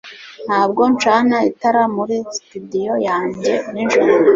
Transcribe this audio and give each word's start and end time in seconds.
ntabwo 0.45 0.81
ncana 0.93 1.37
itara 1.49 1.83
muri 1.95 2.15
studio 2.37 2.93
yanjye 3.07 3.53
nijoro 3.73 4.13